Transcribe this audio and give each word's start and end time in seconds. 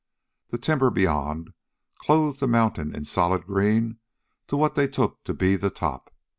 The 0.47 0.57
timber 0.57 0.89
beyond 0.89 1.53
clothed 1.99 2.39
the 2.39 2.47
mountain 2.47 2.95
in 2.95 3.05
solid 3.05 3.45
green 3.45 3.99
to 4.47 4.57
what 4.57 4.73
they 4.73 4.87
took 4.87 5.23
to 5.25 5.33
be 5.35 5.55
the 5.55 5.69
top. 5.69 6.11